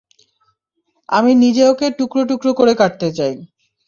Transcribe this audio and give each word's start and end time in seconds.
আমি 1.09 1.31
নিজে 1.35 1.63
ওকে 1.67 1.87
টুকরো-টুকরো 1.97 2.51
করে 2.53 2.73
কাটতে 2.75 3.07
চাই। 3.11 3.33